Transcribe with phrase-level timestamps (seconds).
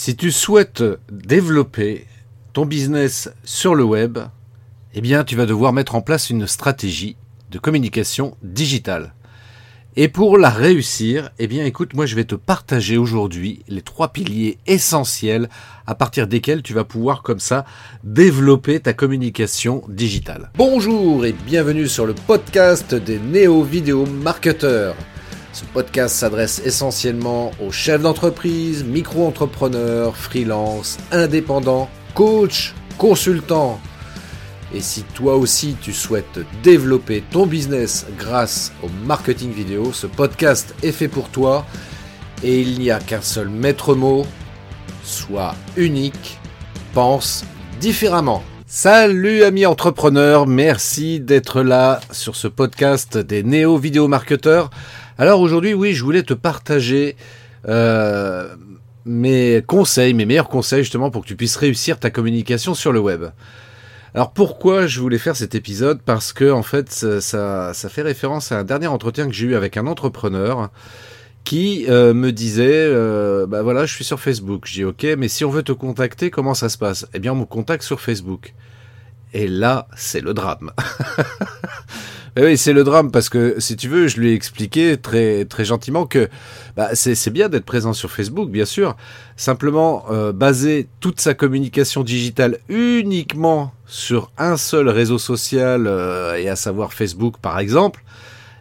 [0.00, 2.06] Si tu souhaites développer
[2.52, 4.20] ton business sur le web,
[4.94, 7.16] eh bien, tu vas devoir mettre en place une stratégie
[7.50, 9.12] de communication digitale.
[9.96, 14.12] Et pour la réussir, eh bien, écoute, moi, je vais te partager aujourd'hui les trois
[14.12, 15.48] piliers essentiels
[15.84, 17.64] à partir desquels tu vas pouvoir, comme ça,
[18.04, 20.52] développer ta communication digitale.
[20.56, 24.94] Bonjour et bienvenue sur le podcast des néo-vidéo marketeurs.
[25.58, 33.80] Ce podcast s'adresse essentiellement aux chefs d'entreprise, micro-entrepreneurs, freelance, indépendants, coachs, consultants.
[34.72, 40.76] Et si toi aussi tu souhaites développer ton business grâce au marketing vidéo, ce podcast
[40.84, 41.66] est fait pour toi
[42.44, 44.24] et il n'y a qu'un seul maître mot,
[45.02, 46.38] sois unique,
[46.94, 47.44] pense
[47.80, 48.44] différemment.
[48.70, 54.70] Salut amis entrepreneurs, merci d'être là sur ce podcast des néo-vidéo marketeurs.
[55.20, 57.16] Alors aujourd'hui, oui, je voulais te partager
[57.66, 58.54] euh,
[59.04, 63.00] mes conseils, mes meilleurs conseils justement pour que tu puisses réussir ta communication sur le
[63.00, 63.24] web.
[64.14, 66.00] Alors pourquoi je voulais faire cet épisode?
[66.02, 69.76] Parce que en fait, ça, fait référence à un dernier entretien que j'ai eu avec
[69.76, 70.70] un entrepreneur
[71.42, 74.66] qui euh, me disait, euh, bah voilà, je suis sur Facebook.
[74.66, 77.08] J'ai ok, mais si on veut te contacter, comment ça se passe?
[77.12, 78.54] Eh bien, on me contacte sur Facebook.
[79.32, 80.70] Et là, c'est le drame.
[82.40, 85.44] Eh oui, c'est le drame parce que si tu veux, je lui ai expliqué très
[85.44, 86.28] très gentiment que
[86.76, 88.96] bah, c'est bien d'être présent sur Facebook, bien sûr.
[89.36, 96.48] Simplement, euh, baser toute sa communication digitale uniquement sur un seul réseau social euh, et
[96.48, 98.04] à savoir Facebook, par exemple.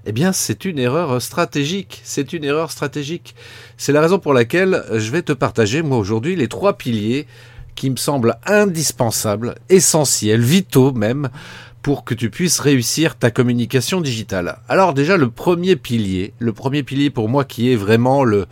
[0.07, 2.01] Eh bien, c'est une erreur stratégique.
[2.03, 3.35] C'est une erreur stratégique.
[3.77, 7.27] C'est la raison pour laquelle je vais te partager, moi, aujourd'hui, les trois piliers
[7.75, 11.29] qui me semblent indispensables, essentiels, vitaux même,
[11.87, 14.57] pour que tu puisses réussir ta communication digitale.
[14.67, 18.45] Alors déjà le premier pilier, le premier pilier pour moi qui est vraiment le,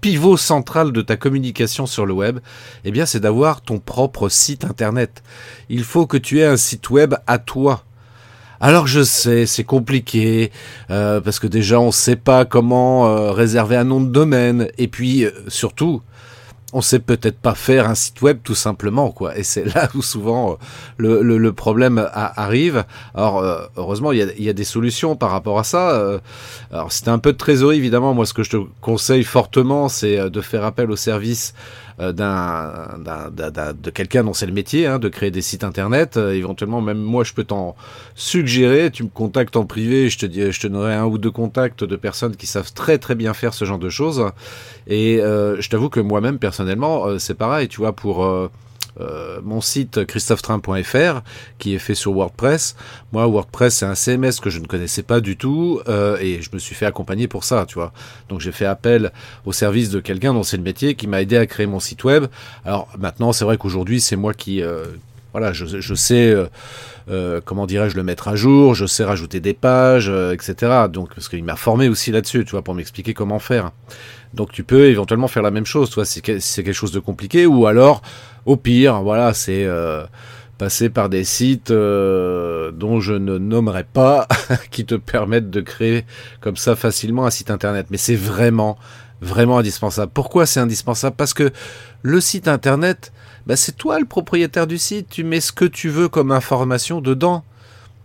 [0.00, 2.38] pivot central de ta communication sur le web,
[2.84, 5.24] eh bien c'est d'avoir ton propre site internet.
[5.68, 7.82] Il faut que tu aies un site web à toi.
[8.60, 10.52] Alors je sais, c'est compliqué,
[10.90, 14.68] euh, parce que déjà on ne sait pas comment euh, réserver un nom de domaine,
[14.78, 16.02] et puis euh, surtout,
[16.72, 19.38] on sait peut-être pas faire un site web tout simplement quoi.
[19.38, 20.58] Et c'est là où souvent
[21.00, 22.84] euh, le, problème arrive.
[23.14, 25.92] Alors euh, heureusement il y, a, des solutions par rapport à ça.
[25.92, 26.18] Euh,
[26.72, 28.14] alors c'était un peu de trésorerie évidemment.
[28.14, 31.54] Moi ce que je te conseille fortement c'est de faire appel au service
[31.98, 32.98] euh, d'un,
[33.72, 36.16] de quelqu'un dont c'est le métier, hein, de créer des sites internet.
[36.16, 37.74] Euh, éventuellement, même moi, je peux t'en
[38.14, 38.90] suggérer.
[38.90, 41.84] Tu me contactes en privé, je te, dis, je te donnerai un ou deux contacts
[41.84, 44.26] de personnes qui savent très très bien faire ce genre de choses.
[44.86, 47.68] Et euh, je t'avoue que moi-même, personnellement, c'est pareil.
[47.68, 48.26] Tu vois, pour
[49.00, 51.20] euh, mon site christophetrain.fr
[51.58, 52.76] qui est fait sur WordPress.
[53.12, 56.50] Moi, WordPress, c'est un CMS que je ne connaissais pas du tout euh, et je
[56.52, 57.92] me suis fait accompagner pour ça, tu vois.
[58.28, 59.12] Donc j'ai fait appel
[59.44, 62.04] au service de quelqu'un dont c'est le métier qui m'a aidé à créer mon site
[62.04, 62.26] web.
[62.64, 64.62] Alors maintenant, c'est vrai qu'aujourd'hui, c'est moi qui...
[64.62, 64.84] Euh,
[65.32, 66.34] voilà, je, je sais...
[67.08, 70.86] Euh, comment dirais-je, le mettre à jour, je sais rajouter des pages, etc.
[70.92, 73.70] Donc, parce qu'il m'a formé aussi là-dessus, tu vois, pour m'expliquer comment faire.
[74.34, 77.00] Donc, tu peux éventuellement faire la même chose, tu vois, si c'est quelque chose de
[77.00, 78.02] compliqué, ou alors
[78.46, 80.04] au pire, voilà, c'est euh,
[80.56, 84.28] passer par des sites euh, dont je ne nommerai pas,
[84.70, 86.04] qui te permettent de créer
[86.40, 87.86] comme ça facilement un site internet.
[87.90, 88.78] Mais c'est vraiment,
[89.20, 90.12] vraiment indispensable.
[90.14, 91.16] Pourquoi c'est indispensable?
[91.16, 91.50] Parce que
[92.02, 93.12] le site internet,
[93.46, 95.08] bah, c'est toi le propriétaire du site.
[95.08, 97.44] Tu mets ce que tu veux comme information dedans.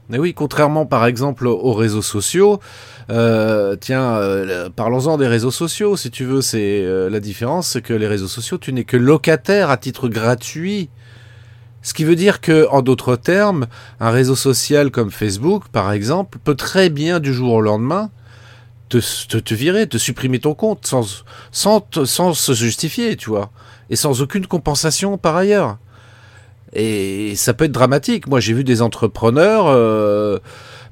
[0.10, 2.60] Mais oui, contrairement par exemple aux réseaux sociaux,
[3.10, 7.82] euh, tiens, euh, parlons-en des réseaux sociaux, si tu veux, c'est euh, la différence, c'est
[7.82, 10.90] que les réseaux sociaux, tu n'es que locataire à titre gratuit.
[11.82, 13.68] Ce qui veut dire que, en d'autres termes,
[14.02, 18.12] un réseau social comme Facebook, par exemple, peut très bien du jour au lendemain
[19.00, 23.52] te, te, virer, te supprimer ton compte sans, sans, sans se justifier, tu vois,
[23.90, 25.78] et sans aucune compensation par ailleurs.
[26.74, 28.28] Et ça peut être dramatique.
[28.28, 30.40] Moi, j'ai vu des entrepreneurs, euh,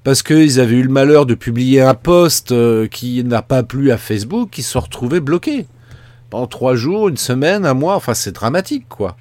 [0.03, 3.91] parce qu'ils avaient eu le malheur de publier un post euh, qui n'a pas plu
[3.91, 5.67] à Facebook, qui se retrouvés bloqués.
[6.29, 9.17] Pendant trois jours, une semaine, un mois, enfin c'est dramatique quoi.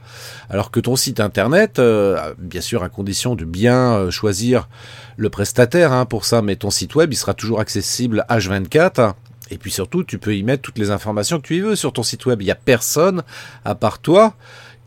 [0.50, 4.68] Alors que ton site internet, euh, bien sûr à condition de bien choisir
[5.16, 9.14] le prestataire hein, pour ça, mais ton site web il sera toujours accessible H24.
[9.50, 12.02] Et puis surtout, tu peux y mettre toutes les informations que tu veux sur ton
[12.02, 12.42] site web.
[12.42, 13.22] Il n'y a personne
[13.64, 14.34] à part toi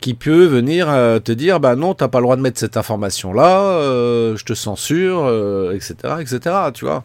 [0.02, 2.76] qui peut venir euh, te dire bah non t'as pas le droit de mettre cette
[2.76, 5.28] information là euh, je te censure
[5.72, 7.04] etc euh, etc tu vois.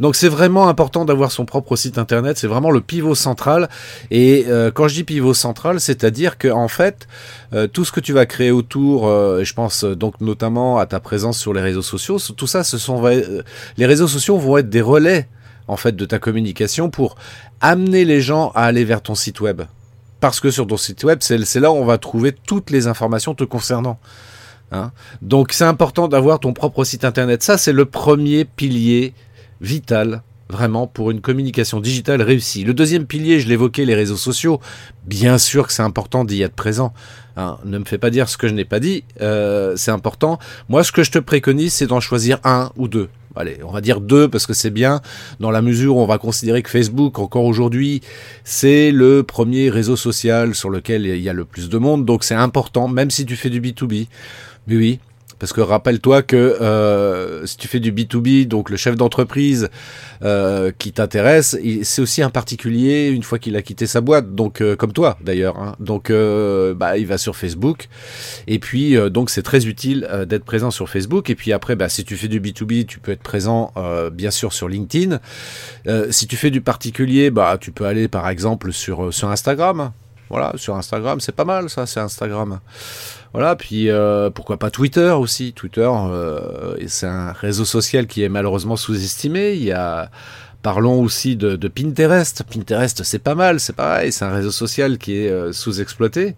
[0.00, 3.70] Donc c'est vraiment important d'avoir son propre site internet c'est vraiment le pivot central.
[4.10, 7.06] Et quand je dis pivot central c'est à dire que en fait
[7.72, 11.54] tout ce que tu vas créer autour je pense donc notamment à ta présence sur
[11.54, 13.00] les réseaux sociaux tout ça ce sont
[13.76, 15.28] les réseaux sociaux vont être des relais
[15.68, 17.14] en fait de ta communication pour
[17.60, 19.62] amener les gens à aller vers ton site web
[20.22, 23.34] parce que sur ton site web, c'est là où on va trouver toutes les informations
[23.34, 23.98] te concernant.
[24.70, 24.92] Hein.
[25.20, 27.42] Donc c'est important d'avoir ton propre site internet.
[27.42, 29.14] Ça, c'est le premier pilier
[29.60, 32.62] vital vraiment pour une communication digitale réussie.
[32.62, 34.60] Le deuxième pilier, je l'évoquais, les réseaux sociaux.
[35.06, 36.94] Bien sûr que c'est important d'y être présent.
[37.36, 37.58] Hein.
[37.64, 39.02] ne me fais pas dire ce que je n'ai pas dit.
[39.22, 40.38] Euh, c'est important.
[40.68, 43.08] Moi, ce que je te préconise, c'est d'en choisir un ou deux.
[43.34, 45.00] Allez, on va dire deux parce que c'est bien
[45.40, 48.02] dans la mesure où on va considérer que Facebook, encore aujourd'hui,
[48.44, 52.04] c'est le premier réseau social sur lequel il y a le plus de monde.
[52.04, 54.06] Donc c'est important, même si tu fais du B2B.
[54.68, 55.00] Oui, oui,
[55.38, 59.68] parce que rappelle-toi que euh, si tu fais du B2B, donc le chef d'entreprise
[60.22, 64.60] euh, qui t'intéresse, c'est aussi un particulier une fois qu'il a quitté sa boîte, donc
[64.60, 65.58] euh, comme toi d'ailleurs.
[65.58, 65.76] Hein.
[65.80, 67.88] Donc bah, il va sur Facebook.
[68.46, 71.30] Et puis donc c'est très utile d'être présent sur Facebook.
[71.30, 73.72] Et puis après, bah, si tu fais du B2B, tu peux être présent
[74.12, 75.20] bien sûr sur LinkedIn.
[76.10, 79.92] si tu fais du particulier, bah, tu peux aller par exemple sur, sur Instagram.
[80.32, 82.58] Voilà, sur Instagram, c'est pas mal ça, c'est Instagram.
[83.32, 85.54] Voilà, puis euh, pourquoi pas Twitter aussi.
[85.54, 89.54] Twitter, euh, c'est un réseau social qui est malheureusement sous-estimé.
[89.54, 90.10] Il y a
[90.62, 92.44] Parlons aussi de, Pinterest.
[92.44, 96.36] Pinterest, c'est pas mal, c'est pareil, c'est un réseau social qui est euh, sous-exploité.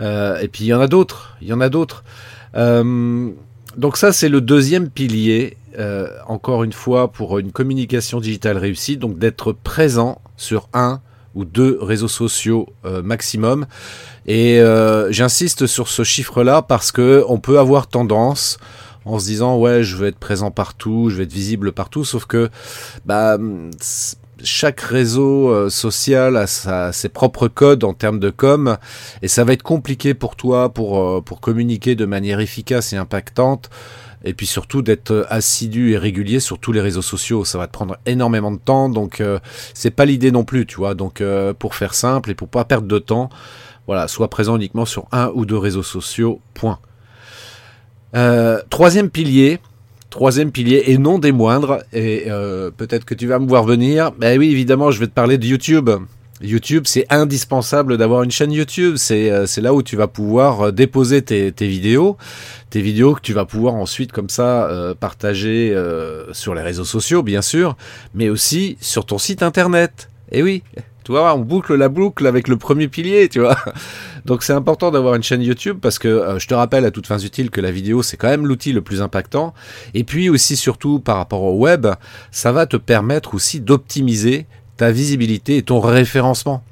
[0.00, 2.02] et puis il y en a d'autres, il y en a d'autres.
[2.54, 5.58] donc ça, c'est le deuxième pilier,
[6.26, 11.02] encore une fois, pour une communication digitale réussie, donc d'être présent sur un
[11.34, 12.68] ou deux réseaux sociaux
[13.02, 13.66] maximum.
[14.26, 18.58] Et euh, j'insiste sur ce chiffre-là parce que on peut avoir tendance
[19.04, 22.26] en se disant ouais je veux être présent partout, je veux être visible partout, sauf
[22.26, 22.50] que
[23.06, 23.38] bah
[24.42, 28.78] chaque réseau euh, social a ses propres codes en termes de com
[29.20, 32.96] et ça va être compliqué pour toi pour, euh, pour communiquer de manière efficace et
[32.96, 33.68] impactante
[34.24, 37.44] et puis surtout d'être assidu et régulier sur tous les réseaux sociaux.
[37.44, 39.22] Ça va te prendre énormément de temps, donc
[39.74, 40.94] c'est pas l'idée non plus, tu vois.
[40.94, 41.22] Donc
[41.58, 43.30] pour faire simple et pour pas perdre de temps,
[43.86, 46.78] voilà, soit présent uniquement sur un ou deux réseaux sociaux, point.
[48.14, 49.58] Euh, troisième pilier,
[50.10, 54.12] troisième pilier, et non des moindres, et euh, peut-être que tu vas me voir venir,
[54.12, 55.90] ben oui, évidemment, je vais te parler de YouTube.
[56.40, 58.96] YouTube, c'est indispensable d'avoir une chaîne YouTube.
[58.96, 62.16] C'est euh, là où tu vas pouvoir déposer tes, vidéos,
[62.70, 65.76] tes vidéos que tu vas pouvoir ensuite comme ça partager
[66.32, 67.76] sur les réseaux sociaux, bien sûr,
[68.14, 70.08] mais aussi sur ton site internet.
[70.32, 70.62] Et oui,
[71.04, 73.56] tu vois, on boucle la boucle avec le premier pilier, tu vois.
[74.26, 77.06] Donc c'est important d'avoir une chaîne YouTube parce que euh, je te rappelle à toutes
[77.06, 79.54] fins utiles que la vidéo c'est quand même l'outil le plus impactant.
[79.94, 81.86] Et puis aussi surtout par rapport au web,
[82.30, 84.46] ça va te permettre aussi d'optimiser
[84.80, 86.64] ta visibilité et ton référencement.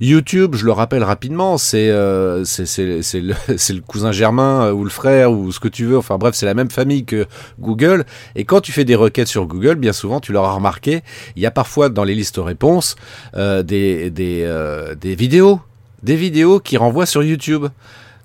[0.00, 2.42] YouTube, je le rappelle rapidement, c'est euh,
[2.78, 3.34] le,
[3.74, 5.98] le, cousin germain euh, ou le frère ou ce que tu veux.
[5.98, 7.26] Enfin bref, c'est la même famille que
[7.58, 8.06] Google.
[8.34, 11.02] Et quand tu fais des requêtes sur Google, bien souvent, tu l'auras remarqué,
[11.36, 12.96] il y a parfois dans les listes réponses
[13.36, 14.50] euh, des, des,
[14.98, 15.60] des vidéos,
[16.02, 17.66] des vidéos qui renvoient sur YouTube.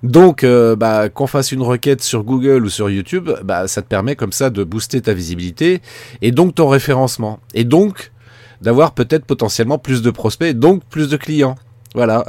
[0.02, 4.16] Donc, bah, qu'on fasse une requête sur Google ou sur YouTube, bah, ça te permet
[4.16, 5.82] comme ça de booster ta visibilité
[6.22, 7.40] et donc ton référencement.
[7.54, 8.12] Et donc,
[8.62, 11.56] d'avoir peut-être potentiellement plus de prospects, donc plus de clients.
[11.96, 12.26] Voilà.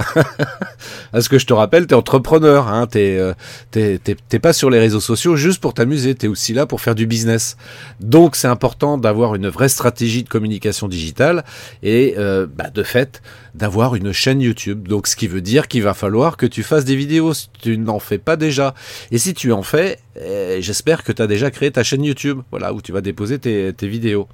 [1.12, 3.34] Parce que je te rappelle, tu es entrepreneur, hein, t'es, euh,
[3.72, 6.94] t'es, pas sur les réseaux sociaux juste pour t'amuser, tu es aussi là pour faire
[6.94, 7.56] du business.
[7.98, 11.44] Donc c'est important d'avoir une vraie stratégie de communication digitale
[11.82, 13.22] et euh, bah, de fait
[13.56, 14.86] d'avoir une chaîne YouTube.
[14.86, 17.76] Donc ce qui veut dire qu'il va falloir que tu fasses des vidéos si tu
[17.76, 18.72] n'en fais pas déjà.
[19.10, 22.40] Et si tu en fais, eh, j'espère que tu as déjà créé ta chaîne YouTube,
[22.52, 24.28] voilà, où tu vas déposer tes, tes vidéos.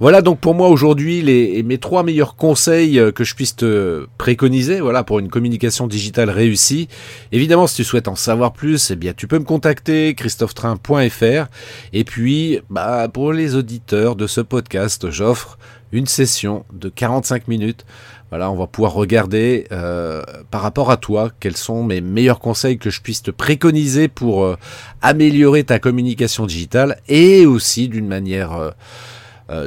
[0.00, 4.06] Voilà donc pour moi aujourd'hui les, mes trois meilleurs conseils euh, que je puisse te
[4.16, 6.88] préconiser voilà, pour une communication digitale réussie.
[7.32, 11.48] Évidemment, si tu souhaites en savoir plus, eh bien, tu peux me contacter christophetrain.fr
[11.92, 15.58] et puis bah, pour les auditeurs de ce podcast, j'offre
[15.90, 17.84] une session de 45 minutes.
[18.30, 22.78] Voilà, on va pouvoir regarder euh, par rapport à toi quels sont mes meilleurs conseils
[22.78, 24.56] que je puisse te préconiser pour euh,
[25.02, 28.74] améliorer ta communication digitale et aussi d'une manière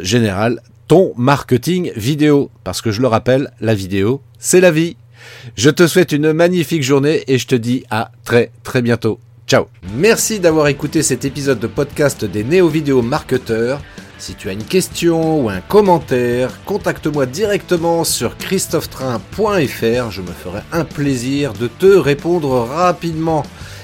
[0.02, 2.50] général ton marketing vidéo.
[2.64, 4.98] Parce que je le rappelle, la vidéo, c'est la vie.
[5.56, 9.20] Je te souhaite une magnifique journée et je te dis à très très bientôt.
[9.48, 13.82] Ciao Merci d'avoir écouté cet épisode de podcast des néo-vidéo marketeurs.
[14.18, 20.12] Si tu as une question ou un commentaire, contacte-moi directement sur christophetrain.fr.
[20.12, 23.44] Je me ferai un plaisir de te répondre rapidement.